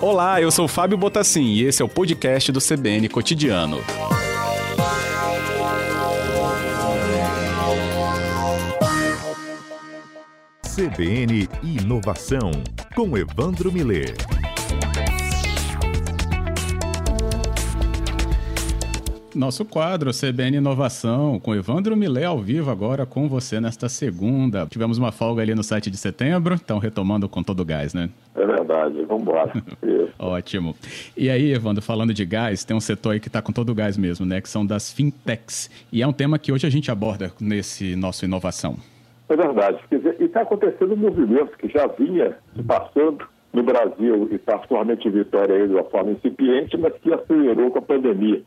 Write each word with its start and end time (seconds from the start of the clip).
Olá, 0.00 0.40
eu 0.42 0.50
sou 0.50 0.66
Fábio 0.66 0.98
Botassin 0.98 1.44
e 1.44 1.62
esse 1.62 1.80
é 1.80 1.84
o 1.84 1.88
podcast 1.88 2.50
do 2.50 2.60
CBN 2.60 3.08
Cotidiano. 3.08 3.78
CBN 10.74 11.48
Inovação, 11.62 12.50
com 12.94 13.16
Evandro 13.16 13.70
Miller. 13.70 14.14
Nosso 19.34 19.64
quadro 19.64 20.10
CBN 20.10 20.58
Inovação, 20.58 21.40
com 21.40 21.54
Evandro 21.54 21.96
Milé 21.96 22.24
ao 22.24 22.38
vivo 22.38 22.70
agora 22.70 23.06
com 23.06 23.28
você 23.28 23.58
nesta 23.60 23.88
segunda. 23.88 24.66
Tivemos 24.66 24.98
uma 24.98 25.10
folga 25.10 25.40
ali 25.40 25.54
no 25.54 25.62
7 25.62 25.90
de 25.90 25.96
setembro, 25.96 26.54
então 26.54 26.78
retomando 26.78 27.26
com 27.30 27.42
todo 27.42 27.60
o 27.60 27.64
gás, 27.64 27.94
né? 27.94 28.10
É 28.34 28.44
verdade, 28.44 29.02
vamos 29.06 29.22
embora. 29.22 29.50
Ótimo. 30.18 30.76
E 31.16 31.30
aí, 31.30 31.50
Evandro, 31.50 31.82
falando 31.82 32.12
de 32.12 32.26
gás, 32.26 32.62
tem 32.62 32.76
um 32.76 32.80
setor 32.80 33.12
aí 33.12 33.20
que 33.20 33.28
está 33.28 33.40
com 33.40 33.52
todo 33.52 33.70
o 33.70 33.74
gás 33.74 33.96
mesmo, 33.96 34.26
né? 34.26 34.38
Que 34.38 34.50
são 34.50 34.66
das 34.66 34.92
fintechs. 34.92 35.70
E 35.90 36.02
é 36.02 36.06
um 36.06 36.12
tema 36.12 36.38
que 36.38 36.52
hoje 36.52 36.66
a 36.66 36.70
gente 36.70 36.90
aborda 36.90 37.32
nesse 37.40 37.96
nosso 37.96 38.26
Inovação. 38.26 38.76
É 39.30 39.36
verdade. 39.36 39.78
Quer 39.88 39.96
dizer, 39.96 40.16
e 40.20 40.24
está 40.24 40.42
acontecendo 40.42 40.92
um 40.92 40.98
movimento 40.98 41.56
que 41.56 41.68
já 41.68 41.86
vinha 41.86 42.36
se 42.54 42.62
passando 42.62 43.24
no 43.50 43.62
Brasil 43.62 44.28
e 44.30 44.36
particularmente 44.36 45.08
em 45.08 45.10
Vitória 45.10 45.54
aí, 45.54 45.66
de 45.66 45.72
uma 45.72 45.84
forma 45.84 46.10
incipiente, 46.10 46.76
mas 46.76 46.92
que 46.98 47.12
acelerou 47.12 47.70
com 47.70 47.78
a 47.78 47.82
pandemia 47.82 48.42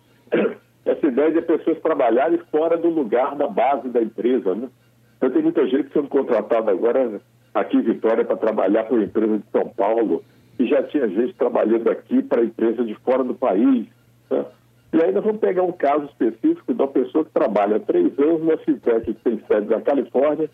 essa 0.85 1.07
ideia 1.07 1.31
de 1.31 1.41
pessoas 1.41 1.79
trabalharem 1.79 2.39
fora 2.51 2.77
do 2.77 2.89
lugar 2.89 3.35
da 3.35 3.47
base 3.47 3.89
da 3.89 4.01
empresa. 4.01 4.53
Né? 4.53 4.69
Então 5.17 5.31
tem 5.31 5.41
muita 5.41 5.67
gente 5.67 5.91
sendo 5.91 6.07
contratada 6.07 6.71
agora 6.71 7.19
aqui 7.53 7.77
em 7.77 7.81
Vitória 7.81 8.23
para 8.23 8.37
trabalhar 8.37 8.83
para 8.83 8.95
uma 8.95 9.03
empresa 9.03 9.37
de 9.39 9.45
São 9.51 9.67
Paulo 9.69 10.23
e 10.59 10.67
já 10.67 10.83
tinha 10.83 11.07
gente 11.07 11.33
trabalhando 11.33 11.89
aqui 11.89 12.21
para 12.21 12.43
empresa 12.43 12.83
de 12.83 12.93
fora 12.95 13.23
do 13.23 13.33
país. 13.33 13.87
Né? 14.29 14.45
E 14.93 15.11
nós 15.11 15.23
vamos 15.23 15.41
pegar 15.41 15.63
um 15.63 15.71
caso 15.71 16.05
específico 16.05 16.73
de 16.73 16.81
uma 16.81 16.87
pessoa 16.87 17.25
que 17.25 17.31
trabalha 17.31 17.79
três 17.79 18.17
anos 18.19 18.45
na 18.45 18.57
fintech 18.57 19.05
que 19.05 19.23
tem 19.23 19.41
sede 19.47 19.67
na 19.67 19.81
Califórnia 19.81 20.49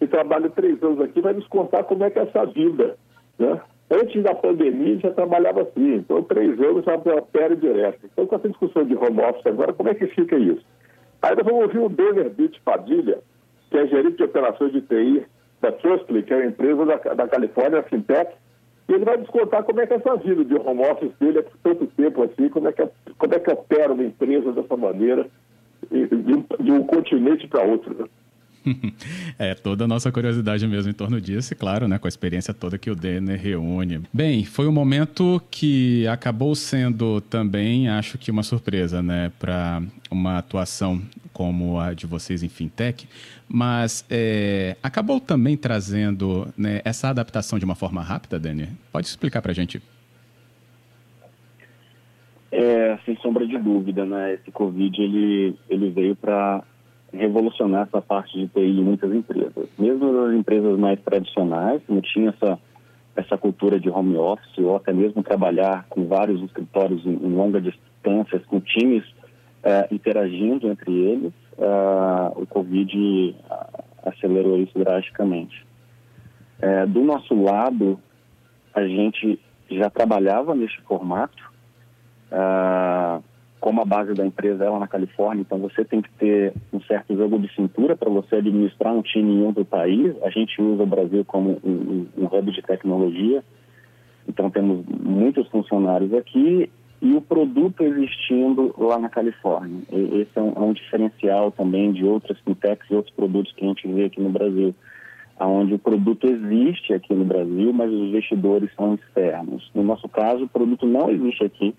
e 0.00 0.06
trabalha 0.06 0.48
três 0.50 0.82
anos 0.82 1.00
aqui, 1.00 1.20
vai 1.20 1.34
nos 1.34 1.46
contar 1.46 1.84
como 1.84 2.02
é 2.04 2.10
que 2.10 2.18
é 2.18 2.22
essa 2.22 2.44
vida. 2.46 2.96
Né? 3.38 3.60
Antes 3.90 4.22
da 4.22 4.34
pandemia 4.34 4.98
já 4.98 5.10
trabalhava 5.10 5.62
assim, 5.62 5.96
então 5.96 6.22
três 6.22 6.58
anos 6.60 6.84
já 6.84 6.94
opera 6.94 7.54
direto. 7.54 8.00
Então 8.04 8.26
com 8.26 8.36
essa 8.36 8.48
discussão 8.48 8.84
de 8.84 8.94
home 8.96 9.20
office 9.20 9.46
agora, 9.46 9.72
como 9.72 9.90
é 9.90 9.94
que 9.94 10.06
fica 10.08 10.36
isso? 10.36 10.64
Aí 11.22 11.34
nós 11.36 11.44
vamos 11.44 11.62
ouvir 11.62 11.78
o 11.78 11.88
Denner 11.88 12.30
Beach 12.30 12.60
Padilha, 12.64 13.18
que 13.70 13.78
é 13.78 13.86
gerente 13.86 14.16
de 14.16 14.24
operações 14.24 14.72
de 14.72 14.80
TI 14.82 15.26
da 15.60 15.72
Trustly, 15.72 16.22
que 16.22 16.32
é 16.32 16.36
uma 16.36 16.46
empresa 16.46 16.84
da, 16.84 16.96
da 16.96 17.28
Califórnia, 17.28 17.80
a 17.80 17.82
Fintech, 17.82 18.32
e 18.88 18.92
ele 18.92 19.04
vai 19.04 19.16
descontar 19.16 19.62
como 19.64 19.80
é 19.80 19.86
que 19.86 19.94
é 19.94 19.96
essa 19.96 20.16
vida 20.16 20.44
de 20.44 20.54
home 20.54 20.82
office 20.86 21.12
dele 21.18 21.38
é 21.38 21.42
por 21.42 21.56
tanto 21.62 21.86
tempo 21.88 22.22
assim, 22.22 22.48
como 22.48 22.68
é 22.68 22.72
que, 22.72 22.86
como 23.16 23.34
é 23.34 23.38
que 23.38 23.50
opera 23.50 23.92
uma 23.92 24.04
empresa 24.04 24.52
dessa 24.52 24.76
maneira, 24.76 25.26
de 25.90 26.34
um, 26.34 26.64
de 26.64 26.72
um 26.72 26.82
continente 26.84 27.48
para 27.48 27.64
outro. 27.64 27.94
Né? 27.94 28.04
é, 29.38 29.54
toda 29.54 29.84
a 29.84 29.88
nossa 29.88 30.10
curiosidade 30.10 30.66
mesmo 30.66 30.90
em 30.90 30.94
torno 30.94 31.20
disso, 31.20 31.52
e 31.52 31.56
claro, 31.56 31.86
né, 31.86 31.98
com 31.98 32.06
a 32.06 32.08
experiência 32.08 32.54
toda 32.54 32.78
que 32.78 32.90
o 32.90 32.94
Denner 32.94 33.40
reúne. 33.40 34.02
Bem, 34.12 34.44
foi 34.44 34.66
um 34.66 34.72
momento 34.72 35.42
que 35.50 36.06
acabou 36.06 36.54
sendo 36.54 37.20
também, 37.20 37.88
acho 37.88 38.18
que 38.18 38.30
uma 38.30 38.42
surpresa, 38.42 39.02
né, 39.02 39.30
para 39.38 39.82
uma 40.10 40.38
atuação 40.38 41.02
como 41.32 41.78
a 41.80 41.92
de 41.92 42.06
vocês 42.06 42.42
em 42.42 42.48
fintech, 42.48 43.08
mas 43.48 44.04
é, 44.08 44.76
acabou 44.82 45.20
também 45.20 45.56
trazendo 45.56 46.46
né, 46.56 46.80
essa 46.84 47.08
adaptação 47.08 47.58
de 47.58 47.64
uma 47.64 47.74
forma 47.74 48.02
rápida, 48.02 48.38
Denner? 48.38 48.68
Pode 48.92 49.06
explicar 49.06 49.42
para 49.42 49.50
a 49.50 49.54
gente? 49.54 49.82
É, 52.52 52.96
sem 53.04 53.16
sombra 53.16 53.44
de 53.44 53.58
dúvida, 53.58 54.04
né? 54.04 54.34
Esse 54.34 54.52
Covid 54.52 55.02
ele, 55.02 55.56
ele 55.68 55.90
veio 55.90 56.14
para 56.14 56.62
revolucionar 57.14 57.86
essa 57.86 58.00
parte 58.00 58.38
de 58.38 58.48
TI 58.48 58.60
em 58.60 58.84
muitas 58.84 59.12
empresas. 59.12 59.68
Mesmo 59.78 60.12
nas 60.12 60.34
empresas 60.34 60.78
mais 60.78 61.00
tradicionais, 61.00 61.80
não 61.88 62.00
tinha 62.00 62.30
essa, 62.30 62.58
essa 63.16 63.38
cultura 63.38 63.78
de 63.78 63.88
home 63.88 64.16
office 64.16 64.58
ou 64.58 64.76
até 64.76 64.92
mesmo 64.92 65.22
trabalhar 65.22 65.86
com 65.88 66.06
vários 66.06 66.42
escritórios 66.42 67.04
em, 67.06 67.12
em 67.12 67.34
longa 67.34 67.60
distância, 67.60 68.38
com 68.46 68.60
times 68.60 69.04
uh, 69.04 69.92
interagindo 69.92 70.68
entre 70.68 70.92
eles, 70.92 71.32
uh, 71.58 72.40
o 72.40 72.46
Covid 72.46 73.34
acelerou 74.02 74.58
isso 74.58 74.78
drasticamente. 74.78 75.66
Uh, 76.58 76.86
do 76.88 77.02
nosso 77.02 77.34
lado, 77.34 77.98
a 78.74 78.86
gente 78.86 79.38
já 79.70 79.88
trabalhava 79.88 80.54
neste 80.54 80.80
formato, 80.82 81.42
uh, 82.30 83.22
como 83.64 83.80
a 83.80 83.84
base 83.86 84.12
da 84.12 84.26
empresa 84.26 84.62
é 84.62 84.68
lá 84.68 84.78
na 84.78 84.86
Califórnia, 84.86 85.40
então 85.40 85.56
você 85.56 85.86
tem 85.86 86.02
que 86.02 86.10
ter 86.18 86.52
um 86.70 86.82
certo 86.82 87.16
jogo 87.16 87.38
de 87.38 87.50
cintura 87.54 87.96
para 87.96 88.10
você 88.10 88.36
administrar 88.36 88.92
um 88.92 89.00
time 89.00 89.36
em 89.36 89.42
outro 89.42 89.64
país. 89.64 90.14
A 90.22 90.28
gente 90.28 90.60
usa 90.60 90.82
o 90.82 90.86
Brasil 90.86 91.24
como 91.24 91.58
um, 91.64 92.06
um, 92.14 92.26
hub 92.26 92.52
de 92.52 92.60
tecnologia, 92.60 93.42
então 94.28 94.50
temos 94.50 94.84
muitos 94.86 95.48
funcionários 95.48 96.12
aqui 96.12 96.68
e 97.00 97.14
o 97.14 97.22
produto 97.22 97.82
existindo 97.82 98.74
lá 98.76 98.98
na 98.98 99.08
Califórnia. 99.08 99.80
E 99.90 100.20
esse 100.20 100.38
é 100.38 100.42
um, 100.42 100.52
é 100.54 100.60
um 100.60 100.74
diferencial 100.74 101.50
também 101.50 101.90
de 101.90 102.04
outras 102.04 102.38
fintechs 102.40 102.90
e 102.90 102.94
outros 102.94 103.14
produtos 103.14 103.50
que 103.54 103.64
a 103.64 103.68
gente 103.68 103.88
vê 103.88 104.04
aqui 104.04 104.20
no 104.20 104.28
Brasil 104.28 104.74
onde 105.40 105.72
o 105.72 105.78
produto 105.78 106.26
existe 106.26 106.92
aqui 106.92 107.14
no 107.14 107.24
Brasil, 107.24 107.72
mas 107.72 107.90
os 107.90 107.98
investidores 107.98 108.68
são 108.76 108.94
externos. 108.94 109.70
No 109.74 109.82
nosso 109.82 110.06
caso, 110.06 110.44
o 110.44 110.48
produto 110.48 110.86
não 110.86 111.08
existe 111.10 111.44
aqui, 111.44 111.74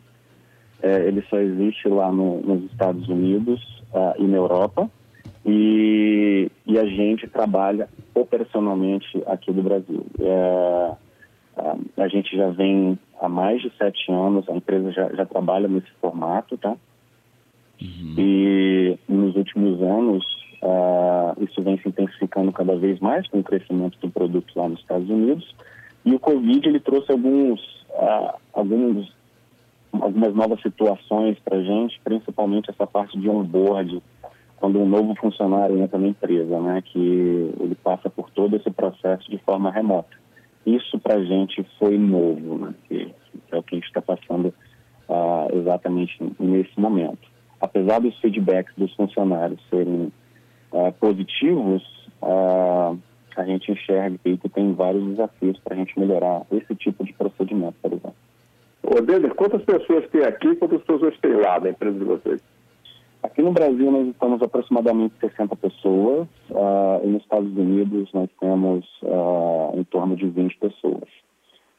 é, 0.82 1.08
ele 1.08 1.22
só 1.30 1.38
existe 1.38 1.88
lá 1.88 2.12
no, 2.12 2.42
nos 2.42 2.64
Estados 2.72 3.08
Unidos 3.08 3.62
uh, 3.94 4.22
e 4.22 4.24
na 4.24 4.38
Europa. 4.38 4.90
E, 5.46 6.50
e, 6.66 6.80
a 6.80 6.86
gente 6.86 7.28
trabalha 7.28 7.88
operacionalmente 8.16 9.24
aqui 9.28 9.52
do 9.52 9.62
Brasil. 9.62 10.04
É, 10.20 10.92
a, 11.58 12.04
a, 12.04 12.08
gente 12.08 12.36
já 12.36 12.50
vem 12.50 12.98
há 13.22 13.30
mais 13.30 13.62
de 13.62 13.72
sete 13.78 14.12
anos, 14.12 14.50
a 14.50 14.56
empresa 14.56 14.92
já, 14.92 15.08
já 15.14 15.26
trabalha 15.26 15.68
nesse 15.68 15.92
formato, 16.02 16.58
tá? 16.58 16.76
Uhum. 17.80 18.16
E 18.18 18.98
nos 19.08 19.36
últimos 19.36 19.82
anos, 19.84 20.26
uh, 20.64 21.44
isso 21.44 21.62
vem 21.62 21.78
se 21.78 21.90
intensificando 21.90 22.52
cada 22.52 22.76
vez 22.76 23.00
mais 23.00 23.28
com 23.28 23.40
o 23.40 23.44
crescimento 23.44 24.00
do 24.00 24.10
produto 24.10 24.52
lá 24.56 24.68
nos 24.68 24.80
Estados 24.80 25.10
Unidos. 25.10 25.56
E 26.04 26.14
o 26.14 26.20
Covid 26.20 26.68
ele 26.68 26.80
trouxe 26.80 27.12
alguns, 27.12 27.62
uh, 27.90 28.34
alguns 28.54 29.14
algumas 30.02 30.34
novas 30.34 30.62
situações 30.62 31.38
para 31.40 31.58
a 31.58 31.64
gente, 31.64 32.00
principalmente 32.04 32.70
essa 32.70 32.86
parte 32.86 33.18
de 33.20 33.30
onboard, 33.30 34.02
quando 34.58 34.80
um 34.80 34.88
novo 34.88 35.16
funcionário 35.16 35.78
entra 35.78 36.00
na 36.00 36.08
empresa, 36.08 36.60
né, 36.60 36.82
que 36.82 37.54
ele 37.60 37.76
passa 37.84 38.10
por 38.10 38.30
todo 38.32 38.56
esse 38.56 38.70
processo 38.72 39.30
de 39.30 39.38
forma 39.40 39.72
remota. 39.72 40.10
Isso 40.66 40.98
para 41.00 41.16
a 41.16 41.24
gente 41.24 41.64
foi 41.78 41.98
novo, 41.98 42.58
né, 42.58 42.74
que, 42.88 43.06
que, 43.06 43.56
é 43.56 43.58
o 43.58 43.64
que 43.64 43.76
a 43.76 43.78
gente 43.78 43.88
está 43.88 44.02
passando 44.02 44.54
uh, 45.10 45.56
exatamente 45.56 46.18
nesse 46.40 46.80
momento. 46.80 47.28
Apesar 47.60 48.00
dos 48.00 48.18
feedbacks 48.20 48.74
dos 48.76 48.94
funcionários 48.96 49.60
serem 49.70 50.12
uh, 50.72 50.92
positivos, 51.00 51.84
uh, 52.22 52.98
a 53.36 53.46
gente 53.46 53.72
enxerga 53.72 54.18
que 54.24 54.50
tem 54.50 54.74
vários 54.74 55.06
desafios 55.10 55.60
para 55.60 55.76
a 55.76 55.78
gente 55.78 56.00
melhorar 56.00 56.44
esse 56.52 56.74
tipo 56.76 57.04
de 57.04 57.14
procedimento, 57.14 57.76
por 57.82 57.92
exemplo. 57.92 58.15
Denner, 59.06 59.34
quantas 59.36 59.64
pessoas 59.64 60.08
tem 60.10 60.24
aqui 60.24 60.48
e 60.48 60.56
quantas 60.56 60.82
pessoas 60.84 61.18
tem 61.20 61.34
lá 61.34 61.60
na 61.60 61.70
empresa 61.70 61.98
de 61.98 62.06
vocês? 62.06 62.42
Aqui 63.24 63.42
no 63.42 63.52
Brasil 63.52 63.90
nós 63.92 64.08
estamos 64.08 64.42
aproximadamente 64.42 65.16
60 65.20 65.56
pessoas 65.56 66.28
uh, 66.52 67.04
e 67.04 67.08
nos 67.08 67.24
Estados 67.24 67.52
Unidos 67.58 68.08
nós 68.14 68.30
temos 68.40 68.86
uh, 69.02 69.80
em 69.80 69.84
torno 69.86 70.16
de 70.16 70.28
20 70.28 70.58
pessoas. 70.58 71.10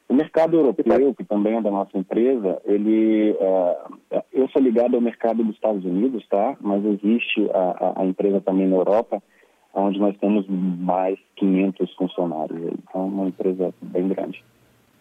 O 0.09 0.13
mercado 0.13 0.57
europeu, 0.57 1.13
que 1.15 1.23
também 1.23 1.55
é 1.55 1.61
da 1.61 1.71
nossa 1.71 1.97
empresa, 1.97 2.61
ele, 2.65 3.31
uh, 3.31 4.21
eu 4.33 4.49
sou 4.49 4.61
ligado 4.61 4.95
ao 4.95 5.01
mercado 5.01 5.41
dos 5.43 5.55
Estados 5.55 5.85
Unidos, 5.85 6.27
tá? 6.27 6.57
Mas 6.59 6.83
existe 6.83 7.49
a, 7.53 8.01
a 8.01 8.05
empresa 8.05 8.41
também 8.41 8.67
na 8.67 8.75
Europa, 8.75 9.23
onde 9.73 9.99
nós 9.99 10.17
temos 10.17 10.45
mais 10.49 11.17
500 11.37 11.93
funcionários. 11.95 12.73
Então, 12.73 13.01
é 13.01 13.05
uma 13.05 13.27
empresa 13.27 13.73
bem 13.81 14.07
grande. 14.09 14.43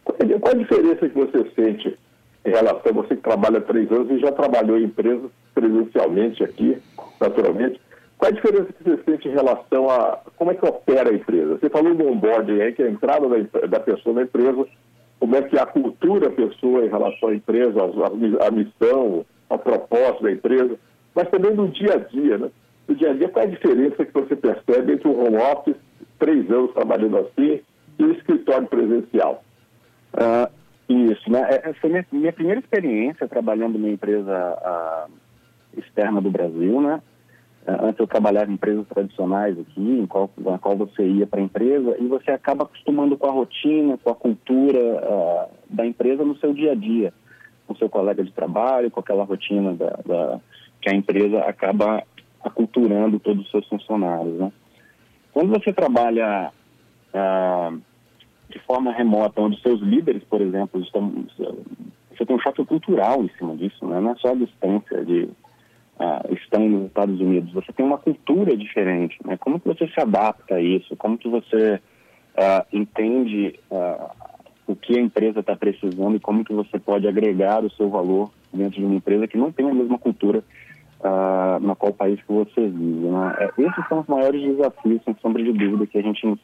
Qual 0.06 0.52
a 0.52 0.58
diferença 0.58 1.08
que 1.08 1.14
você 1.14 1.50
sente 1.56 1.98
em 2.44 2.50
relação 2.50 2.90
a 2.90 2.92
você 2.92 3.16
que 3.16 3.22
trabalha 3.22 3.60
três 3.60 3.90
anos 3.90 4.10
e 4.10 4.20
já 4.20 4.30
trabalhou 4.30 4.78
em 4.78 4.84
empresas 4.84 5.30
presencialmente 5.52 6.44
aqui, 6.44 6.78
naturalmente? 7.20 7.80
Qual 8.16 8.30
a 8.30 8.34
diferença 8.34 8.72
que 8.72 8.84
você 8.84 9.02
sente 9.04 9.28
em 9.28 9.32
relação 9.32 9.90
a 9.90 10.20
como 10.36 10.52
é 10.52 10.54
que 10.54 10.64
opera 10.64 11.10
a 11.10 11.14
empresa? 11.14 11.58
Você 11.58 11.68
falou 11.68 11.94
do 11.94 12.06
onboarding 12.06 12.60
aí, 12.60 12.72
que 12.72 12.82
é 12.82 12.86
a 12.86 12.90
entrada 12.90 13.28
da, 13.28 13.66
da 13.66 13.80
pessoa 13.80 14.14
na 14.14 14.22
empresa, 14.22 14.66
como 15.18 15.34
é 15.34 15.42
que 15.42 15.58
é 15.58 15.60
a 15.60 15.66
cultura 15.66 16.28
da 16.28 16.30
pessoa 16.30 16.84
em 16.84 16.88
relação 16.88 17.30
à 17.30 17.34
empresa, 17.34 17.80
a, 17.82 18.46
a 18.46 18.50
missão, 18.50 19.26
ao 19.48 19.58
propósito 19.58 20.22
da 20.22 20.32
empresa, 20.32 20.78
mas 21.14 21.28
também 21.30 21.54
no 21.54 21.68
dia 21.68 21.94
a 21.94 21.98
dia, 21.98 22.38
né? 22.38 22.50
No 22.86 22.94
dia 22.94 23.10
a 23.10 23.14
dia, 23.14 23.28
qual 23.28 23.44
é 23.44 23.48
a 23.48 23.50
diferença 23.50 24.04
que 24.04 24.12
você 24.12 24.36
percebe 24.36 24.92
entre 24.92 25.08
o 25.08 25.18
home 25.18 25.36
office, 25.36 25.76
três 26.18 26.48
anos 26.50 26.72
trabalhando 26.72 27.18
assim, 27.18 27.60
e 27.98 28.04
o 28.04 28.12
escritório 28.12 28.68
presencial? 28.68 29.42
Uh, 30.16 30.50
isso, 30.88 31.30
né? 31.30 31.40
Essa 31.50 31.74
foi 31.74 31.90
minha, 31.90 32.06
minha 32.10 32.32
primeira 32.32 32.60
experiência 32.60 33.28
trabalhando 33.28 33.78
numa 33.78 33.90
empresa 33.92 34.56
uh, 34.56 35.12
externa 35.76 36.20
do 36.20 36.30
Brasil, 36.30 36.80
né? 36.80 37.02
Uh, 37.66 37.86
antes 37.86 38.00
eu 38.00 38.06
trabalhava 38.06 38.50
em 38.50 38.54
empresas 38.54 38.86
tradicionais 38.86 39.58
aqui, 39.58 39.80
em 39.80 40.06
qual, 40.06 40.30
na 40.38 40.58
qual 40.58 40.76
você 40.76 41.06
ia 41.06 41.26
para 41.26 41.40
a 41.40 41.42
empresa 41.42 41.96
e 41.98 42.06
você 42.06 42.30
acaba 42.30 42.64
acostumando 42.64 43.16
com 43.18 43.26
a 43.26 43.32
rotina, 43.32 43.98
com 43.98 44.10
a 44.10 44.14
cultura 44.14 44.78
uh, 44.78 45.48
da 45.68 45.84
empresa 45.84 46.24
no 46.24 46.36
seu 46.38 46.54
dia 46.54 46.72
a 46.72 46.76
dia, 46.76 47.12
com 47.66 47.74
seu 47.74 47.90
colega 47.90 48.24
de 48.24 48.32
trabalho, 48.32 48.90
com 48.90 49.00
aquela 49.00 49.24
rotina 49.24 49.74
da, 49.74 49.98
da 50.06 50.40
que 50.80 50.88
a 50.88 50.94
empresa 50.94 51.40
acaba 51.40 52.02
aculturando 52.42 53.18
todos 53.18 53.44
os 53.44 53.50
seus 53.50 53.68
funcionários, 53.68 54.38
né? 54.38 54.52
Quando 55.32 55.50
você 55.50 55.72
trabalha 55.72 56.52
de 58.48 58.58
forma 58.60 58.92
remota, 58.92 59.40
onde 59.40 59.60
seus 59.60 59.80
líderes, 59.80 60.22
por 60.24 60.40
exemplo, 60.40 60.80
estão, 60.80 61.24
você 61.36 62.24
tem 62.24 62.36
um 62.36 62.40
choque 62.40 62.64
cultural 62.64 63.22
em 63.22 63.30
cima 63.36 63.56
disso, 63.56 63.86
né? 63.86 64.00
não 64.00 64.12
é 64.12 64.14
só 64.16 64.28
a 64.28 64.34
distância 64.34 65.04
de 65.04 65.28
uh, 65.98 66.58
nos 66.58 66.86
Estados 66.86 67.20
Unidos, 67.20 67.52
você 67.52 67.72
tem 67.72 67.84
uma 67.84 67.98
cultura 67.98 68.56
diferente, 68.56 69.16
né? 69.24 69.36
Como 69.36 69.60
que 69.60 69.68
você 69.68 69.86
se 69.88 70.00
adapta 70.00 70.56
a 70.56 70.60
isso? 70.60 70.96
Como 70.96 71.18
que 71.18 71.28
você 71.28 71.74
uh, 71.74 72.66
entende 72.72 73.58
uh, 73.70 74.10
o 74.66 74.74
que 74.74 74.98
a 74.98 75.02
empresa 75.02 75.40
está 75.40 75.56
precisando 75.56 76.16
e 76.16 76.20
como 76.20 76.44
que 76.44 76.52
você 76.52 76.78
pode 76.78 77.06
agregar 77.06 77.64
o 77.64 77.70
seu 77.70 77.88
valor 77.88 78.30
dentro 78.52 78.80
de 78.80 78.84
uma 78.84 78.94
empresa 78.94 79.26
que 79.26 79.36
não 79.36 79.52
tem 79.52 79.68
a 79.68 79.74
mesma 79.74 79.98
cultura 79.98 80.42
uh, 81.00 81.60
na 81.60 81.74
qual 81.74 81.92
país 81.92 82.20
que 82.22 82.32
você 82.32 82.68
vive. 82.68 83.06
Né? 83.08 83.36
É, 83.38 83.62
esses 83.62 83.88
são 83.88 84.00
os 84.00 84.06
maiores 84.06 84.42
desafios, 84.42 85.02
sem 85.04 85.14
sombra 85.20 85.42
de 85.42 85.52
dúvida, 85.52 85.86
que 85.86 85.98
a 85.98 86.02
gente 86.02 86.38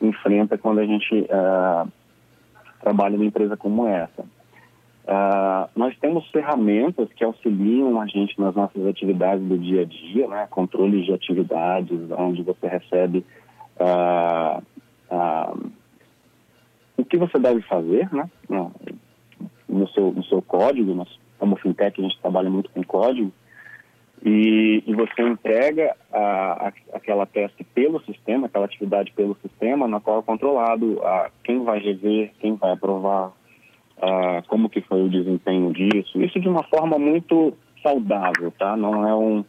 enfrenta 0.00 0.56
quando 0.58 0.80
a 0.80 0.86
gente 0.86 1.20
uh, 1.22 1.90
trabalha 2.80 3.16
numa 3.16 3.26
empresa 3.26 3.56
como 3.56 3.86
essa. 3.86 4.22
Uh, 5.08 5.70
nós 5.74 5.96
temos 5.98 6.28
ferramentas 6.28 7.10
que 7.14 7.24
auxiliam 7.24 7.98
a 7.98 8.06
gente 8.06 8.38
nas 8.38 8.54
nossas 8.54 8.84
atividades 8.86 9.42
do 9.42 9.56
dia 9.56 9.80
a 9.80 9.84
dia, 9.86 10.28
né? 10.28 10.46
controles 10.50 11.06
de 11.06 11.14
atividades, 11.14 11.98
onde 12.10 12.42
você 12.42 12.68
recebe 12.68 13.24
uh, 13.80 14.62
uh, 15.10 15.70
o 16.98 17.04
que 17.06 17.16
você 17.16 17.38
deve 17.38 17.62
fazer 17.62 18.12
né? 18.12 18.28
no, 19.66 19.88
seu, 19.88 20.12
no 20.12 20.22
seu 20.24 20.42
código. 20.42 20.94
Nós, 20.94 21.08
como 21.38 21.56
fintech, 21.56 21.98
a 21.98 22.04
gente 22.04 22.20
trabalha 22.20 22.50
muito 22.50 22.70
com 22.70 22.82
código. 22.82 23.32
E, 24.24 24.82
e 24.86 24.94
você 24.94 25.22
entrega 25.22 25.94
a, 26.12 26.68
a, 26.68 26.72
aquela 26.92 27.24
teste 27.26 27.64
pelo 27.74 28.00
sistema, 28.02 28.46
aquela 28.46 28.64
atividade 28.64 29.12
pelo 29.12 29.36
sistema, 29.42 29.86
na 29.86 30.00
qual 30.00 30.20
é 30.20 30.22
controlado 30.22 31.00
a, 31.04 31.30
quem 31.44 31.62
vai 31.62 31.78
rever, 31.78 32.32
quem 32.40 32.54
vai 32.56 32.72
aprovar, 32.72 33.32
a, 34.00 34.42
como 34.48 34.68
que 34.68 34.80
foi 34.80 35.02
o 35.02 35.08
desempenho 35.08 35.72
disso. 35.72 36.20
Isso 36.20 36.40
de 36.40 36.48
uma 36.48 36.64
forma 36.64 36.98
muito 36.98 37.54
saudável, 37.82 38.52
tá? 38.58 38.76
Não 38.76 39.06
é 39.06 39.14
um 39.14 39.44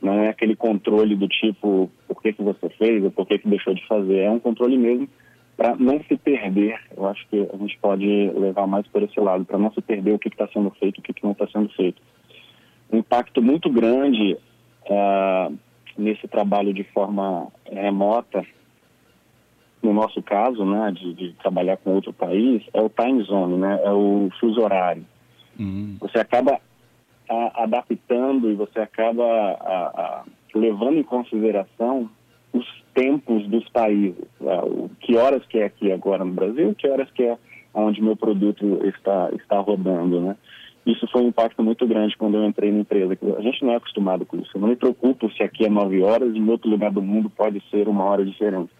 não 0.00 0.22
é 0.22 0.28
aquele 0.28 0.54
controle 0.54 1.16
do 1.16 1.26
tipo 1.26 1.90
por 2.06 2.22
que 2.22 2.32
que 2.32 2.42
você 2.42 2.68
fez 2.70 3.02
ou 3.02 3.10
por 3.10 3.26
que 3.26 3.38
que 3.38 3.48
deixou 3.48 3.74
de 3.74 3.86
fazer. 3.86 4.18
É 4.18 4.30
um 4.30 4.38
controle 4.38 4.76
mesmo 4.76 5.08
para 5.56 5.74
não 5.76 6.00
se 6.04 6.16
perder. 6.16 6.78
Eu 6.96 7.06
acho 7.06 7.26
que 7.28 7.48
a 7.52 7.56
gente 7.56 7.78
pode 7.78 8.06
levar 8.30 8.66
mais 8.66 8.86
por 8.88 9.02
esse 9.02 9.18
lado, 9.18 9.44
para 9.44 9.58
não 9.58 9.72
se 9.72 9.80
perder 9.80 10.12
o 10.12 10.18
que 10.18 10.28
está 10.28 10.46
sendo 10.48 10.70
feito, 10.78 10.98
o 10.98 11.02
que, 11.02 11.14
que 11.14 11.24
não 11.24 11.32
está 11.32 11.46
sendo 11.48 11.68
feito 11.70 12.00
um 12.90 12.98
impacto 12.98 13.42
muito 13.42 13.70
grande 13.70 14.36
uh, 14.88 15.56
nesse 15.96 16.28
trabalho 16.28 16.72
de 16.72 16.84
forma 16.84 17.48
remota, 17.70 18.44
no 19.82 19.92
nosso 19.92 20.22
caso, 20.22 20.64
né, 20.64 20.92
de, 20.92 21.14
de, 21.14 21.32
trabalhar 21.34 21.76
com 21.76 21.94
outro 21.94 22.12
país, 22.12 22.62
é 22.72 22.80
o 22.80 22.88
time 22.88 23.22
zone, 23.22 23.56
né, 23.56 23.80
é 23.84 23.90
o 23.90 24.28
fuso 24.40 24.60
horário. 24.60 25.04
Uhum. 25.58 25.96
Você 26.00 26.18
acaba 26.18 26.60
a, 27.28 27.62
adaptando 27.62 28.50
e 28.50 28.54
você 28.54 28.80
acaba 28.80 29.24
a, 29.24 29.86
a, 29.86 30.24
levando 30.54 30.98
em 30.98 31.02
consideração 31.02 32.10
os 32.52 32.66
tempos 32.94 33.46
dos 33.48 33.68
países. 33.68 34.24
O, 34.40 34.88
que 35.00 35.16
horas 35.16 35.44
que 35.46 35.58
é 35.58 35.64
aqui 35.66 35.92
agora 35.92 36.24
no 36.24 36.32
Brasil, 36.32 36.74
que 36.74 36.88
horas 36.88 37.10
que 37.12 37.22
é 37.22 37.38
onde 37.74 38.02
meu 38.02 38.16
produto 38.16 38.80
está, 38.86 39.30
está 39.34 39.58
rodando, 39.58 40.20
né? 40.20 40.36
Isso 40.86 41.04
foi 41.08 41.22
um 41.22 41.28
impacto 41.28 41.64
muito 41.64 41.84
grande 41.84 42.16
quando 42.16 42.36
eu 42.36 42.44
entrei 42.44 42.70
na 42.70 42.78
empresa. 42.78 43.18
A 43.36 43.42
gente 43.42 43.64
não 43.64 43.72
é 43.72 43.76
acostumado 43.76 44.24
com 44.24 44.36
isso. 44.36 44.52
Eu 44.54 44.60
não 44.60 44.68
me 44.68 44.76
preocupo 44.76 45.28
se 45.32 45.42
aqui 45.42 45.66
é 45.66 45.68
nove 45.68 46.00
horas 46.00 46.32
e 46.32 46.38
em 46.38 46.48
outro 46.48 46.70
lugar 46.70 46.92
do 46.92 47.02
mundo 47.02 47.28
pode 47.28 47.60
ser 47.72 47.88
uma 47.88 48.04
hora 48.04 48.24
diferente. 48.24 48.70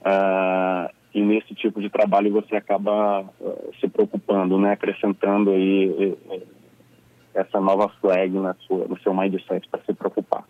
Uh, 0.00 0.94
e 1.12 1.20
nesse 1.20 1.52
tipo 1.54 1.80
de 1.80 1.90
trabalho 1.90 2.30
você 2.30 2.54
acaba 2.54 3.22
uh, 3.22 3.70
se 3.80 3.88
preocupando, 3.88 4.58
né? 4.58 4.72
acrescentando 4.72 5.50
aí 5.50 6.16
essa 7.34 7.60
nova 7.60 7.88
flag 8.00 8.30
na 8.38 8.54
sua, 8.66 8.86
no 8.86 8.96
seu 9.00 9.12
mindset 9.12 9.68
para 9.68 9.82
se 9.84 9.92
preocupar. 9.92 10.44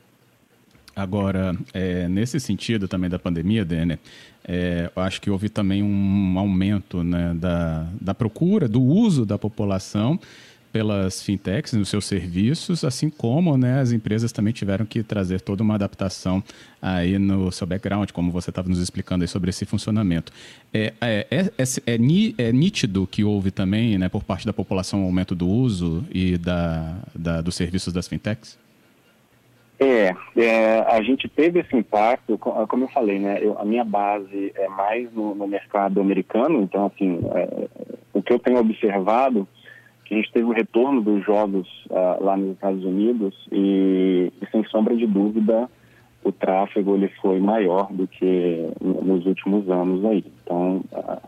Agora, 0.94 1.56
é, 1.72 2.06
nesse 2.08 2.38
sentido 2.38 2.86
também 2.86 3.10
da 3.10 3.18
pandemia, 3.18 3.64
Denner, 3.64 3.98
é, 4.46 4.90
acho 4.94 5.20
que 5.20 5.28
houve 5.28 5.48
também 5.48 5.82
um 5.82 6.38
aumento 6.38 7.02
né, 7.02 7.34
da, 7.34 7.88
da 8.00 8.14
procura, 8.14 8.68
do 8.68 8.80
uso 8.80 9.26
da 9.26 9.36
população 9.36 10.20
pelas 10.74 11.22
fintechs 11.22 11.72
nos 11.72 11.88
seus 11.88 12.04
serviços, 12.04 12.82
assim 12.82 13.08
como 13.08 13.56
né, 13.56 13.78
as 13.78 13.92
empresas 13.92 14.32
também 14.32 14.52
tiveram 14.52 14.84
que 14.84 15.04
trazer 15.04 15.40
toda 15.40 15.62
uma 15.62 15.76
adaptação 15.76 16.42
aí 16.82 17.16
no 17.16 17.52
seu 17.52 17.64
background, 17.64 18.10
como 18.10 18.32
você 18.32 18.50
estava 18.50 18.68
nos 18.68 18.80
explicando 18.80 19.22
aí 19.22 19.28
sobre 19.28 19.50
esse 19.50 19.64
funcionamento. 19.64 20.32
É, 20.72 20.92
é, 21.00 21.26
é, 21.30 21.62
é, 21.62 21.94
é, 22.38 22.52
nítido 22.52 23.06
que 23.06 23.22
houve 23.22 23.52
também, 23.52 23.96
né, 23.96 24.08
por 24.08 24.24
parte 24.24 24.44
da 24.44 24.52
população, 24.52 25.02
um 25.02 25.04
aumento 25.04 25.32
do 25.32 25.46
uso 25.46 26.04
e 26.10 26.36
da, 26.36 26.96
da 27.14 27.40
dos 27.40 27.54
serviços 27.54 27.92
das 27.92 28.08
fintechs? 28.08 28.58
É, 29.78 30.12
é, 30.36 30.80
a 30.88 31.00
gente 31.02 31.28
teve 31.28 31.60
esse 31.60 31.76
impacto, 31.76 32.36
como 32.36 32.84
eu 32.84 32.88
falei, 32.88 33.20
né? 33.20 33.38
Eu, 33.40 33.56
a 33.60 33.64
minha 33.64 33.84
base 33.84 34.52
é 34.56 34.68
mais 34.68 35.12
no, 35.12 35.36
no 35.36 35.46
mercado 35.46 36.00
americano, 36.00 36.62
então, 36.62 36.86
assim, 36.86 37.20
é, 37.32 37.68
o 38.12 38.20
que 38.20 38.32
eu 38.32 38.40
tenho 38.40 38.58
observado 38.58 39.46
que 40.04 40.14
a 40.14 40.16
gente 40.18 40.32
teve 40.32 40.44
o 40.44 40.52
retorno 40.52 41.00
dos 41.00 41.24
jogos 41.24 41.66
uh, 41.90 42.22
lá 42.22 42.36
nos 42.36 42.52
Estados 42.52 42.84
Unidos 42.84 43.34
e, 43.50 44.32
e, 44.40 44.46
sem 44.50 44.64
sombra 44.64 44.96
de 44.96 45.06
dúvida 45.06 45.68
o 46.22 46.32
tráfego 46.32 46.94
ele 46.94 47.08
foi 47.20 47.38
maior 47.38 47.92
do 47.92 48.06
que 48.06 48.66
nos 48.80 49.26
últimos 49.26 49.68
anos 49.68 50.04
aí. 50.04 50.24
Então 50.42 50.82
uh, 50.92 51.20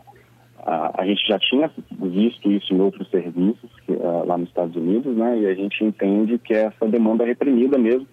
a, 0.67 1.01
a 1.01 1.05
gente 1.05 1.25
já 1.27 1.39
tinha 1.39 1.71
visto 1.91 2.51
isso 2.51 2.73
em 2.73 2.81
outros 2.81 3.09
serviços 3.09 3.69
que, 3.85 3.93
uh, 3.93 4.25
lá 4.25 4.37
nos 4.37 4.49
Estados 4.49 4.75
Unidos, 4.75 5.15
né? 5.15 5.39
E 5.39 5.47
a 5.47 5.53
gente 5.53 5.83
entende 5.83 6.37
que 6.39 6.53
essa 6.53 6.87
demanda 6.87 7.23
é 7.23 7.27
reprimida 7.27 7.77
mesmo 7.77 8.07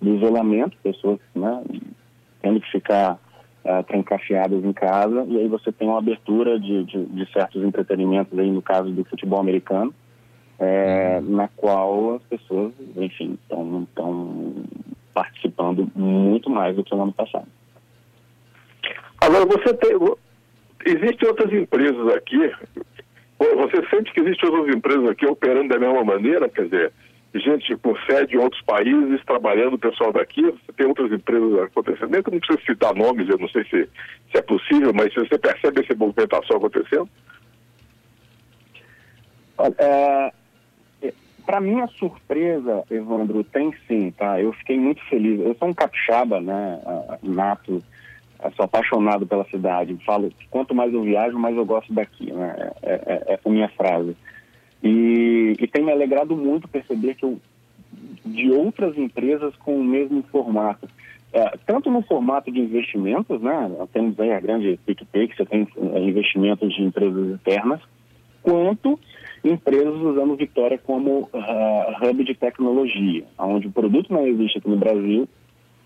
do 0.00 0.14
isolamento, 0.14 0.76
pessoas 0.82 1.18
né, 1.34 1.62
tendo 2.40 2.60
que 2.60 2.70
ficar 2.70 3.18
uh, 3.64 3.82
trancafiadas 3.84 4.64
em 4.64 4.72
casa, 4.72 5.24
e 5.28 5.38
aí 5.38 5.48
você 5.48 5.72
tem 5.72 5.88
uma 5.88 5.98
abertura 5.98 6.58
de, 6.58 6.84
de, 6.84 7.04
de 7.04 7.32
certos 7.32 7.62
entretenimentos 7.62 8.38
aí, 8.38 8.50
no 8.50 8.62
caso 8.62 8.90
do 8.90 9.04
futebol 9.04 9.40
americano, 9.40 9.92
é, 10.58 11.20
na 11.20 11.48
qual 11.48 12.16
as 12.16 12.22
pessoas, 12.24 12.72
enfim, 12.96 13.38
estão 13.42 13.86
participando 15.14 15.90
muito 15.94 16.50
mais 16.50 16.76
do 16.76 16.84
que 16.84 16.94
no 16.94 17.02
ano 17.02 17.12
passado. 17.12 17.46
Agora, 19.20 19.46
você 19.46 19.74
tem. 19.74 19.90
Existem 20.86 21.28
outras 21.28 21.52
empresas 21.52 22.14
aqui. 22.14 22.52
Você 23.38 23.88
sente 23.90 24.12
que 24.12 24.20
existem 24.20 24.48
outras 24.50 24.74
empresas 24.74 25.08
aqui 25.10 25.26
operando 25.26 25.68
da 25.68 25.78
mesma 25.78 26.04
maneira? 26.04 26.48
Quer 26.48 26.64
dizer, 26.64 26.92
gente 27.34 27.76
com 27.76 27.94
sede 28.06 28.36
em 28.36 28.38
outros 28.38 28.62
países, 28.62 29.24
trabalhando 29.24 29.74
o 29.74 29.78
pessoal 29.78 30.12
daqui? 30.12 30.42
Você 30.42 30.72
tem 30.76 30.86
outras 30.86 31.12
empresas 31.12 31.60
acontecendo? 31.60 32.14
Eu 32.14 32.22
não 32.32 32.40
preciso 32.40 32.66
citar 32.66 32.94
nomes, 32.94 33.28
eu 33.28 33.38
não 33.38 33.48
sei 33.48 33.64
se, 33.64 33.88
se 34.30 34.38
é 34.38 34.42
possível, 34.42 34.92
mas 34.94 35.12
você 35.14 35.38
percebe 35.38 35.84
essa 35.84 35.94
movimentação 35.94 36.56
acontecendo? 36.56 37.08
É, 39.78 40.32
para 41.48 41.62
minha 41.62 41.86
surpresa, 41.86 42.84
Evandro, 42.90 43.42
tem 43.42 43.72
sim, 43.86 44.10
tá? 44.10 44.38
Eu 44.38 44.52
fiquei 44.52 44.78
muito 44.78 45.02
feliz. 45.08 45.40
Eu 45.40 45.54
sou 45.54 45.68
um 45.68 45.72
capixaba, 45.72 46.42
né, 46.42 46.78
nato, 47.22 47.82
sou 48.54 48.66
apaixonado 48.66 49.26
pela 49.26 49.46
cidade. 49.46 49.96
Falo 50.04 50.30
quanto 50.50 50.74
mais 50.74 50.92
eu 50.92 51.02
viajo, 51.02 51.38
mais 51.38 51.56
eu 51.56 51.64
gosto 51.64 51.90
daqui, 51.90 52.30
né? 52.30 52.70
É, 52.82 52.92
é, 52.92 53.32
é 53.32 53.40
a 53.42 53.48
minha 53.48 53.68
frase. 53.70 54.14
E, 54.82 55.56
e 55.58 55.66
tem 55.66 55.82
me 55.82 55.90
alegrado 55.90 56.36
muito 56.36 56.68
perceber 56.68 57.14
que 57.14 57.24
eu, 57.24 57.40
de 58.26 58.50
outras 58.50 58.98
empresas 58.98 59.56
com 59.56 59.74
o 59.74 59.82
mesmo 59.82 60.22
formato, 60.24 60.86
é, 61.32 61.56
tanto 61.64 61.90
no 61.90 62.02
formato 62.02 62.52
de 62.52 62.60
investimentos, 62.60 63.40
né? 63.40 63.70
Temos 63.94 64.20
aí 64.20 64.32
a 64.32 64.40
grande 64.40 64.78
PicPay, 64.84 65.28
que 65.28 65.36
você 65.36 65.46
tem 65.46 65.66
é, 65.94 65.98
investimentos 65.98 66.74
de 66.74 66.82
empresas 66.82 67.30
internas, 67.30 67.80
quanto 68.48 68.98
empresas 69.44 69.94
usando 69.94 70.36
Vitória 70.36 70.78
como 70.78 71.28
uh, 71.32 72.08
hub 72.08 72.24
de 72.24 72.34
tecnologia, 72.34 73.24
onde 73.38 73.68
o 73.68 73.72
produto 73.72 74.12
não 74.12 74.26
existe 74.26 74.58
aqui 74.58 74.68
no 74.68 74.76
Brasil 74.76 75.28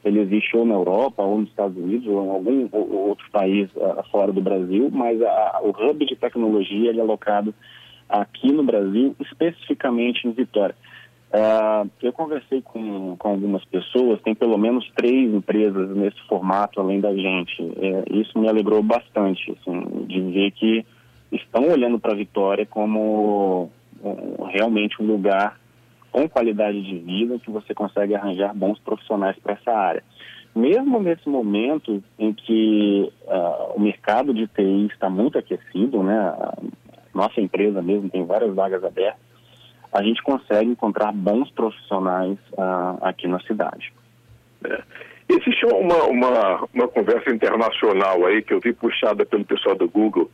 ele 0.05 0.21
existe 0.21 0.57
ou 0.57 0.65
na 0.65 0.75
Europa, 0.75 1.23
ou 1.23 1.39
nos 1.39 1.49
Estados 1.49 1.77
Unidos, 1.77 2.07
ou 2.09 2.25
em 2.25 2.31
algum 2.31 2.69
ou 2.73 3.09
outro 3.09 3.25
país 3.31 3.71
uh, 3.77 4.03
fora 4.11 4.33
do 4.33 4.41
Brasil, 4.41 4.91
mas 4.93 5.21
a, 5.23 5.61
o 5.63 5.71
hub 5.71 6.05
de 6.05 6.17
tecnologia 6.17 6.91
ele 6.91 6.99
é 6.99 7.03
alocado 7.03 7.55
aqui 8.09 8.51
no 8.53 8.65
Brasil, 8.65 9.15
especificamente 9.21 10.27
em 10.27 10.33
Vitória. 10.33 10.75
Uh, 11.33 11.89
eu 12.03 12.13
conversei 12.13 12.61
com, 12.61 13.17
com 13.17 13.29
algumas 13.29 13.65
pessoas, 13.65 14.21
tem 14.23 14.35
pelo 14.35 14.59
menos 14.59 14.91
três 14.95 15.33
empresas 15.33 15.97
nesse 15.97 16.21
formato 16.29 16.81
além 16.81 17.01
da 17.01 17.15
gente. 17.15 17.63
É, 17.79 18.05
isso 18.11 18.39
me 18.39 18.49
alegrou 18.49 18.83
bastante, 18.83 19.51
assim, 19.53 20.05
de 20.07 20.21
ver 20.21 20.51
que 20.51 20.85
estão 21.33 21.69
olhando 21.69 21.99
para 21.99 22.15
Vitória 22.15 22.67
como 22.67 23.71
realmente 24.51 25.01
um 25.03 25.07
lugar 25.07 25.59
com 26.11 26.29
qualidade 26.29 26.83
de 26.83 26.99
vida 26.99 27.39
que 27.39 27.51
você 27.51 27.75
consegue 27.75 28.15
arranjar 28.15 28.55
bons 28.55 28.79
profissionais 28.81 29.37
para 29.39 29.55
essa 29.55 29.73
área. 29.73 30.05
Mesmo 30.55 31.01
nesse 31.01 31.29
momento 31.29 32.03
em 32.19 32.33
que 32.33 33.11
uh, 33.23 33.73
o 33.75 33.81
mercado 33.81 34.35
de 34.35 34.47
TI 34.47 34.89
está 34.93 35.09
muito 35.09 35.39
aquecido, 35.39 36.03
né? 36.03 36.19
A 36.19 36.59
nossa 37.15 37.41
empresa 37.41 37.81
mesmo 37.81 38.11
tem 38.11 38.25
várias 38.27 38.55
vagas 38.55 38.85
abertas 38.85 39.33
a 39.93 40.03
gente 40.03 40.23
consegue 40.23 40.71
encontrar 40.71 41.13
bons 41.13 41.51
profissionais 41.51 42.39
uh, 42.53 42.99
aqui 43.03 43.29
na 43.29 43.39
cidade. 43.41 43.93
É. 44.65 44.83
Existe 45.29 45.67
uma, 45.67 46.05
uma, 46.05 46.69
uma 46.73 46.89
conversa 46.89 47.31
internacional 47.31 48.25
aí 48.25 48.43
que 48.43 48.55
eu 48.55 48.61
vi 48.61 48.73
puxada 48.73 49.27
pelo 49.27 49.45
pessoal 49.45 49.75
do 49.75 49.89
Google 49.89 50.31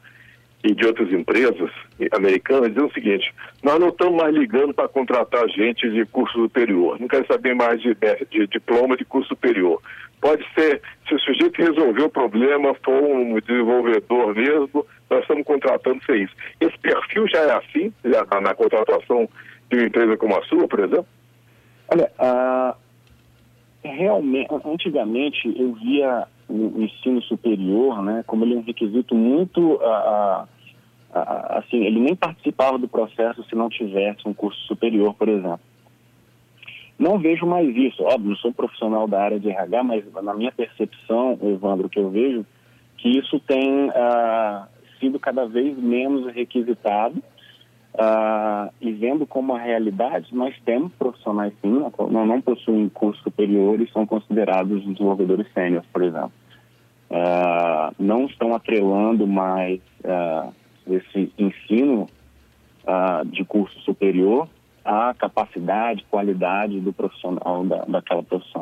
e 0.64 0.74
de 0.74 0.86
outras 0.86 1.12
empresas 1.12 1.70
americanas 2.12 2.70
dizendo 2.70 2.88
o 2.88 2.92
seguinte: 2.92 3.32
nós 3.62 3.78
não 3.78 3.88
estamos 3.88 4.16
mais 4.16 4.34
ligando 4.34 4.74
para 4.74 4.88
contratar 4.88 5.48
gente 5.48 5.88
de 5.90 6.04
curso 6.06 6.34
superior, 6.34 6.98
não 7.00 7.08
quero 7.08 7.26
saber 7.26 7.54
mais 7.54 7.80
de, 7.80 7.96
de, 8.30 8.46
diploma 8.46 8.96
de 8.96 9.04
curso 9.04 9.28
superior. 9.28 9.80
Pode 10.20 10.44
ser, 10.52 10.82
se 11.08 11.14
o 11.14 11.20
sujeito 11.20 11.62
resolver 11.62 12.02
o 12.02 12.10
problema, 12.10 12.74
for 12.84 13.02
um 13.04 13.38
desenvolvedor 13.38 14.34
mesmo, 14.34 14.84
nós 15.08 15.20
estamos 15.20 15.44
contratando 15.44 16.04
sem 16.04 16.24
isso. 16.24 16.34
Esse 16.60 16.76
perfil 16.78 17.28
já 17.28 17.38
é 17.38 17.52
assim, 17.52 17.92
já 18.04 18.26
na, 18.28 18.40
na 18.40 18.54
contratação 18.54 19.28
de 19.70 19.76
uma 19.76 19.86
empresa 19.86 20.16
como 20.16 20.36
a 20.36 20.42
sua, 20.42 20.66
por 20.66 20.80
exemplo? 20.80 21.06
Olha, 21.88 22.10
uh, 22.18 22.76
realmente, 23.84 24.48
antigamente 24.64 25.54
eu 25.56 25.72
via 25.74 26.26
o 26.48 26.82
ensino 26.82 27.20
superior, 27.22 28.02
né, 28.02 28.24
como 28.26 28.44
ele 28.44 28.54
é 28.54 28.56
um 28.58 28.62
requisito 28.62 29.14
muito, 29.14 29.60
uh, 29.60 30.42
uh, 30.42 31.58
assim, 31.58 31.84
ele 31.84 32.00
nem 32.00 32.16
participava 32.16 32.78
do 32.78 32.88
processo 32.88 33.44
se 33.44 33.54
não 33.54 33.68
tivesse 33.68 34.26
um 34.26 34.32
curso 34.32 34.58
superior, 34.62 35.14
por 35.14 35.28
exemplo. 35.28 35.60
Não 36.98 37.18
vejo 37.18 37.46
mais 37.46 37.68
isso, 37.76 38.02
óbvio, 38.02 38.30
não 38.30 38.36
sou 38.36 38.52
profissional 38.52 39.06
da 39.06 39.22
área 39.22 39.38
de 39.38 39.48
RH, 39.48 39.84
mas 39.84 40.04
na 40.22 40.34
minha 40.34 40.50
percepção, 40.50 41.38
Evandro, 41.42 41.88
que 41.88 41.98
eu 41.98 42.10
vejo, 42.10 42.44
que 42.96 43.08
isso 43.08 43.38
tem 43.40 43.90
sido 44.98 45.20
cada 45.20 45.46
vez 45.46 45.78
menos 45.78 46.32
requisitado 46.34 47.22
Uh, 47.98 48.72
e 48.80 48.92
vendo 48.92 49.26
como 49.26 49.56
a 49.56 49.58
realidade, 49.58 50.32
nós 50.32 50.54
temos 50.64 50.92
profissionais 50.92 51.52
sim, 51.60 51.82
não, 52.10 52.26
não 52.26 52.40
possuem 52.40 52.88
curso 52.88 53.20
superior 53.24 53.80
e 53.80 53.90
são 53.90 54.06
considerados 54.06 54.84
desenvolvedores 54.84 55.52
sêniores, 55.52 55.88
por 55.92 56.04
exemplo. 56.04 56.30
Uh, 57.10 57.92
não 57.98 58.26
estão 58.26 58.54
atrelando 58.54 59.26
mais 59.26 59.80
uh, 60.04 60.54
esse 60.86 61.32
ensino 61.36 62.06
de 63.26 63.44
curso 63.44 63.78
superior 63.80 64.48
à 64.82 65.12
capacidade, 65.12 66.06
qualidade 66.10 66.80
do 66.80 66.90
profissional 66.90 67.62
da, 67.66 67.84
daquela 67.84 68.22
profissão. 68.22 68.57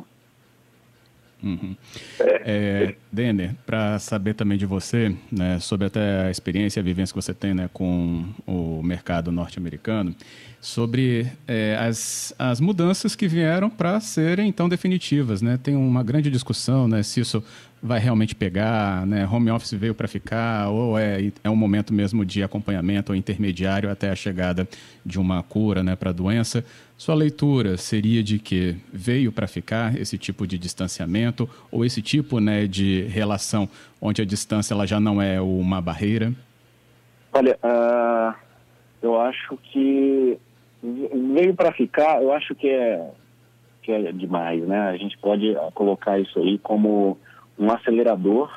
Uhum. 1.47 1.76
É, 2.21 2.97
Denner, 3.12 3.55
para 3.65 4.00
saber 4.00 4.35
também 4.35 4.59
de 4.59 4.67
você, 4.67 5.15
né, 5.31 5.61
sobre 5.61 5.87
até 5.87 6.26
a 6.26 6.31
experiência 6.31 6.81
e 6.81 6.83
a 6.83 6.85
vivência 6.85 7.15
que 7.15 7.23
você 7.23 7.33
tem 7.33 7.55
né, 7.55 7.71
com 7.73 8.25
o 8.45 8.83
mercado 8.83 9.31
norte-americano, 9.31 10.12
sobre 10.61 11.31
é, 11.47 11.76
as, 11.76 12.35
as 12.37 12.61
mudanças 12.61 13.15
que 13.15 13.29
vieram 13.29 13.71
para 13.71 14.00
serem 14.00 14.49
então 14.49 14.69
definitivas. 14.69 15.41
Né? 15.41 15.57
Tem 15.62 15.76
uma 15.76 16.03
grande 16.03 16.29
discussão 16.31 16.88
né, 16.88 17.05
se 17.05 17.21
isso 17.21 17.45
vai 17.83 18.00
realmente 18.00 18.35
pegar, 18.35 19.06
né? 19.06 19.26
home 19.30 19.50
office 19.50 19.73
veio 19.73 19.95
para 19.95 20.09
ficar, 20.09 20.68
ou 20.71 20.99
é, 20.99 21.30
é 21.45 21.50
um 21.50 21.56
momento 21.56 21.92
mesmo 21.92 22.25
de 22.25 22.42
acompanhamento 22.42 23.12
ou 23.12 23.16
intermediário 23.16 23.90
até 23.90 24.11
a 24.11 24.16
chegada 24.16 24.66
de 25.04 25.21
uma 25.21 25.42
cura 25.42 25.83
né, 25.83 25.95
para 25.95 26.11
a 26.11 26.12
doença. 26.12 26.64
Sua 26.97 27.14
leitura 27.14 27.76
seria 27.76 28.23
de 28.23 28.38
que 28.38 28.76
veio 28.92 29.30
para 29.30 29.47
ficar 29.47 29.97
esse 29.97 30.16
tipo 30.16 30.47
de 30.47 30.59
distanciamento 30.59 31.49
ou 31.71 31.85
esse 31.85 32.00
tipo 32.00 32.40
né, 32.40 32.66
de 32.66 33.02
relação 33.02 33.68
onde 34.00 34.23
a 34.23 34.25
distância 34.25 34.73
ela 34.73 34.87
já 34.87 34.99
não 34.99 35.21
é 35.21 35.40
uma 35.40 35.80
barreira? 35.80 36.33
Olha, 37.33 37.59
uh, 37.62 38.35
eu 39.02 39.21
acho 39.21 39.59
que 39.71 40.38
veio 40.83 41.54
para 41.54 41.73
ficar, 41.73 42.23
eu 42.23 42.33
acho 42.33 42.54
que 42.54 42.68
é, 42.68 43.11
que 43.83 43.92
é 43.92 44.11
demais, 44.12 44.66
né? 44.66 44.88
A 44.88 44.97
gente 44.97 45.18
pode 45.18 45.54
colocar 45.75 46.18
isso 46.18 46.38
aí 46.38 46.59
como 46.59 47.18
um 47.59 47.71
acelerador. 47.71 48.51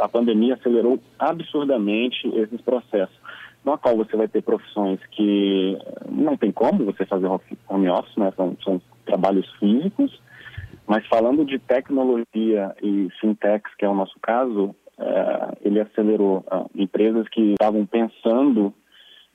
A 0.00 0.08
pandemia 0.08 0.54
acelerou 0.54 0.98
absurdamente 1.18 2.26
esses 2.34 2.60
processos, 2.60 3.16
no 3.64 3.76
qual 3.78 3.96
você 3.96 4.16
vai 4.16 4.26
ter 4.26 4.42
profissões 4.42 4.98
que 5.12 5.78
não 6.08 6.36
tem 6.36 6.50
como 6.50 6.84
você 6.84 7.04
fazer 7.04 7.26
home 7.68 7.88
office, 7.88 8.16
né? 8.16 8.32
São, 8.36 8.56
são 8.64 8.80
trabalhos 9.04 9.48
físicos, 9.58 10.20
mas 10.86 11.06
falando 11.06 11.44
de 11.44 11.58
tecnologia 11.58 12.74
e 12.82 13.08
fintechs, 13.20 13.74
que 13.76 13.84
é 13.84 13.88
o 13.88 13.94
nosso 13.94 14.18
caso, 14.20 14.74
é, 14.98 15.58
ele 15.62 15.80
acelerou 15.80 16.38
uh, 16.38 16.70
empresas 16.74 17.28
que 17.28 17.52
estavam 17.52 17.84
pensando 17.84 18.72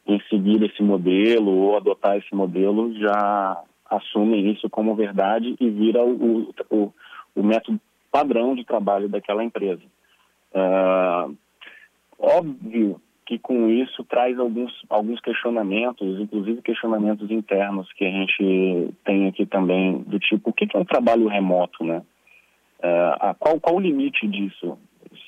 em 0.08 0.20
seguir 0.30 0.64
esse 0.64 0.82
modelo 0.82 1.52
ou 1.52 1.78
adotar 1.78 2.18
esse 2.18 2.34
modelo 2.34 2.94
já 2.98 3.64
assumem 3.90 4.52
isso 4.52 4.70
como 4.70 4.96
verdade 4.96 5.56
e 5.60 5.70
vira 5.70 6.04
o, 6.04 6.52
o, 6.72 6.94
o 7.36 7.44
método 7.44 7.80
padrão 8.12 8.56
de 8.56 8.66
trabalho 8.66 9.08
daquela 9.08 9.44
empresa. 9.44 9.82
Uh, 10.54 11.36
óbvio 12.20 13.02
que 13.26 13.40
com 13.40 13.70
isso 13.70 14.04
traz 14.04 14.38
alguns, 14.38 14.74
alguns 14.90 15.22
questionamentos, 15.22 16.20
inclusive 16.20 16.62
questionamentos 16.62 17.32
internos 17.32 17.92
que 17.94 18.06
a 18.06 18.12
gente 18.12 18.94
tem 19.06 19.28
aqui 19.28 19.46
também, 19.46 20.00
do 20.00 20.20
tipo, 20.20 20.50
o 20.50 20.54
que 20.54 20.68
é 20.76 20.78
um 20.78 20.84
trabalho 20.84 21.28
remoto, 21.28 21.84
né? 21.84 22.02
Uh, 22.80 23.36
qual, 23.40 23.60
qual 23.60 23.76
o 23.78 23.80
limite 23.80 24.28
disso? 24.28 24.78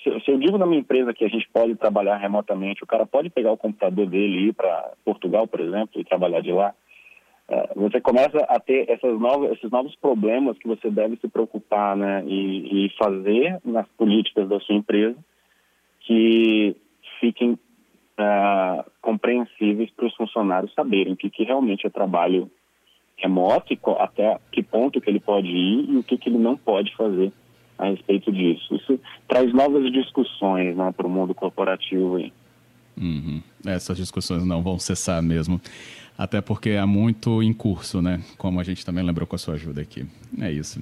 Se, 0.03 0.19
se, 0.19 0.31
eu 0.31 0.37
digo 0.37 0.57
na 0.57 0.65
minha 0.65 0.81
empresa 0.81 1.13
que 1.13 1.23
a 1.23 1.29
gente 1.29 1.47
pode 1.53 1.75
trabalhar 1.75 2.17
remotamente, 2.17 2.83
o 2.83 2.87
cara 2.87 3.05
pode 3.05 3.29
pegar 3.29 3.51
o 3.51 3.57
computador 3.57 4.05
dele 4.07 4.37
e 4.37 4.47
ir 4.49 4.53
para 4.53 4.91
Portugal, 5.05 5.47
por 5.47 5.61
exemplo, 5.61 6.01
e 6.01 6.03
trabalhar 6.03 6.41
de 6.41 6.51
lá, 6.51 6.73
você 7.75 7.99
começa 7.99 8.37
a 8.47 8.59
ter 8.59 8.89
essas 8.89 9.19
novas, 9.19 9.51
esses 9.51 9.69
novos 9.69 9.95
problemas 9.95 10.57
que 10.57 10.67
você 10.67 10.89
deve 10.89 11.17
se 11.17 11.27
preocupar 11.27 11.95
né, 11.95 12.23
e, 12.25 12.85
e 12.85 12.89
fazer 12.97 13.59
nas 13.65 13.87
políticas 13.97 14.47
da 14.47 14.59
sua 14.61 14.75
empresa 14.75 15.17
que 16.01 16.75
fiquem 17.19 17.51
uh, 17.51 18.91
compreensíveis 19.01 19.89
para 19.91 20.05
os 20.05 20.15
funcionários 20.15 20.73
saberem 20.73 21.13
o 21.13 21.17
que, 21.17 21.29
que 21.29 21.43
realmente 21.43 21.85
é 21.85 21.89
trabalho 21.89 22.49
remoto 23.17 23.73
e 23.73 23.79
até 23.99 24.37
que 24.51 24.63
ponto 24.63 24.99
que 24.99 25.09
ele 25.09 25.19
pode 25.19 25.47
ir 25.47 25.89
e 25.89 25.97
o 25.97 26.03
que, 26.03 26.17
que 26.17 26.29
ele 26.29 26.37
não 26.37 26.57
pode 26.57 26.95
fazer 26.95 27.31
a 27.77 27.87
respeito 27.87 28.31
disso. 28.31 28.75
Isso 28.75 28.99
traz 29.27 29.53
novas 29.53 29.91
discussões 29.91 30.75
né, 30.75 30.93
para 30.95 31.07
o 31.07 31.09
mundo 31.09 31.33
corporativo. 31.33 32.17
Uhum. 32.95 33.41
Essas 33.65 33.97
discussões 33.97 34.45
não 34.45 34.61
vão 34.61 34.77
cessar 34.77 35.21
mesmo 35.21 35.59
até 36.17 36.41
porque 36.41 36.71
há 36.71 36.85
muito 36.85 37.41
em 37.41 37.53
curso, 37.53 38.01
né? 38.01 38.21
Como 38.37 38.59
a 38.59 38.63
gente 38.63 38.85
também 38.85 39.03
lembrou 39.03 39.25
com 39.25 39.35
a 39.35 39.39
sua 39.39 39.55
ajuda 39.55 39.81
aqui. 39.81 40.05
É 40.39 40.51
isso. 40.51 40.81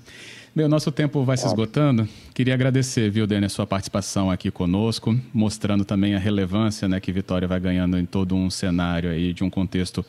Bem, 0.53 0.65
o 0.65 0.69
nosso 0.69 0.91
tempo 0.91 1.23
vai 1.23 1.37
se 1.37 1.47
esgotando. 1.47 2.07
Queria 2.33 2.53
agradecer, 2.53 3.09
viu, 3.09 3.25
Dani, 3.25 3.45
a 3.45 3.49
sua 3.49 3.65
participação 3.65 4.29
aqui 4.29 4.51
conosco, 4.51 5.17
mostrando 5.33 5.85
também 5.85 6.13
a 6.13 6.19
relevância 6.19 6.89
né, 6.89 6.99
que 6.99 7.11
Vitória 7.11 7.47
vai 7.47 7.59
ganhando 7.59 7.97
em 7.97 8.05
todo 8.05 8.35
um 8.35 8.49
cenário 8.49 9.09
aí, 9.09 9.31
de 9.31 9.45
um 9.45 9.49
contexto 9.49 10.05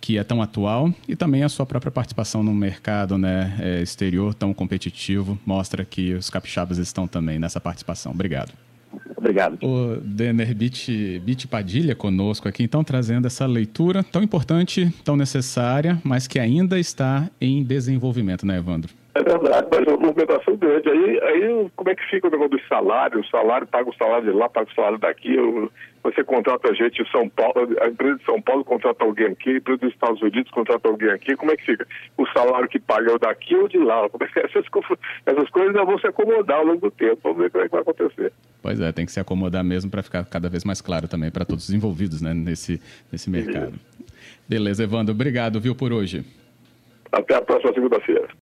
que 0.00 0.18
é 0.18 0.24
tão 0.24 0.42
atual 0.42 0.92
e 1.06 1.14
também 1.14 1.44
a 1.44 1.48
sua 1.48 1.64
própria 1.64 1.92
participação 1.92 2.42
no 2.42 2.52
mercado 2.52 3.16
né, 3.16 3.56
é, 3.60 3.82
exterior 3.82 4.34
tão 4.34 4.52
competitivo 4.52 5.38
mostra 5.46 5.84
que 5.84 6.14
os 6.14 6.28
capixabas 6.28 6.78
estão 6.78 7.06
também 7.06 7.38
nessa 7.38 7.60
participação. 7.60 8.12
Obrigado. 8.12 8.52
Obrigado. 9.22 9.56
O 9.62 10.00
Denner 10.00 10.52
Bit, 10.52 11.46
Padilha 11.48 11.94
conosco 11.94 12.48
aqui, 12.48 12.64
então, 12.64 12.82
trazendo 12.82 13.26
essa 13.26 13.46
leitura 13.46 14.02
tão 14.02 14.20
importante, 14.20 14.92
tão 15.04 15.16
necessária, 15.16 16.00
mas 16.02 16.26
que 16.26 16.40
ainda 16.40 16.76
está 16.76 17.30
em 17.40 17.62
desenvolvimento, 17.62 18.44
né, 18.44 18.58
Evandro? 18.58 18.92
É 19.14 19.22
verdade, 19.22 19.68
mas 19.70 19.86
uma 19.86 19.96
movimentação 19.98 20.56
grande. 20.56 20.88
Aí, 20.88 21.20
aí 21.20 21.70
como 21.76 21.90
é 21.90 21.94
que 21.94 22.02
fica 22.08 22.28
o 22.28 22.30
negócio 22.30 22.56
do 22.56 22.66
salário? 22.66 23.20
O 23.20 23.26
salário, 23.26 23.66
paga 23.66 23.90
o 23.90 23.94
salário 23.94 24.32
de 24.32 24.38
lá, 24.38 24.48
paga 24.48 24.70
o 24.70 24.74
salário 24.74 24.98
daqui. 24.98 25.36
Você 26.02 26.24
contrata 26.24 26.70
a 26.70 26.74
gente 26.74 27.02
em 27.02 27.06
São 27.10 27.28
Paulo, 27.28 27.76
a 27.80 27.88
empresa 27.88 28.16
de 28.16 28.24
São 28.24 28.40
Paulo 28.40 28.64
contrata 28.64 29.04
alguém 29.04 29.26
aqui, 29.26 29.50
a 29.50 29.56
empresa 29.58 29.80
dos 29.80 29.92
Estados 29.92 30.22
Unidos 30.22 30.50
contrata 30.50 30.88
alguém 30.88 31.10
aqui. 31.10 31.36
Como 31.36 31.52
é 31.52 31.56
que 31.56 31.64
fica? 31.64 31.86
O 32.16 32.26
salário 32.28 32.68
que 32.68 32.80
paga 32.80 33.10
é 33.10 33.14
o 33.14 33.18
daqui 33.18 33.54
ou 33.54 33.68
de 33.68 33.78
lá? 33.78 34.08
É 34.34 34.46
essas, 34.46 34.64
essas 35.26 35.50
coisas 35.50 35.74
vão 35.74 35.98
se 35.98 36.06
acomodar 36.06 36.58
ao 36.58 36.64
longo 36.64 36.80
do 36.80 36.90
tempo. 36.90 37.20
Vamos 37.22 37.38
ver 37.38 37.50
como 37.50 37.64
é 37.64 37.68
que 37.68 37.72
vai 37.72 37.82
acontecer. 37.82 38.32
Pois 38.62 38.80
é, 38.80 38.92
tem 38.92 39.04
que 39.04 39.12
se 39.12 39.20
acomodar 39.20 39.62
mesmo 39.62 39.90
para 39.90 40.02
ficar 40.02 40.24
cada 40.24 40.48
vez 40.48 40.64
mais 40.64 40.80
claro 40.80 41.06
também 41.06 41.30
para 41.30 41.44
todos 41.44 41.68
os 41.68 41.74
envolvidos 41.74 42.22
né, 42.22 42.32
nesse, 42.32 42.80
nesse 43.10 43.28
mercado. 43.28 43.74
Beleza, 44.48 44.84
Evandro. 44.84 45.12
Obrigado, 45.12 45.60
viu, 45.60 45.74
por 45.74 45.92
hoje. 45.92 46.24
Até 47.12 47.34
a 47.34 47.42
próxima 47.42 47.74
segunda-feira. 47.74 48.26